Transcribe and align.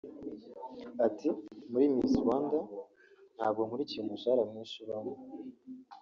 Ati 1.07 1.29
“Muri 1.71 1.85
Miss 1.95 2.13
Rwanda 2.23 2.57
ntabwo 3.35 3.59
nkurikiye 3.65 4.01
umushahara 4.01 4.43
mwinshi 4.49 4.77
ubamo 4.83 5.13